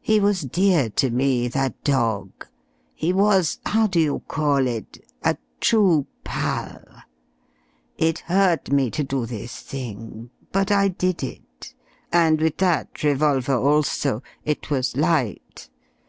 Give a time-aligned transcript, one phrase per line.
[0.00, 2.46] He was dear to me, that dog;
[2.94, 5.04] he was how do you call it?
[5.24, 6.84] a true 'pal'.
[7.98, 11.74] It hurt me to do this thing, but I did it.
[12.12, 14.22] And with that revolver also.
[14.44, 15.68] It was light.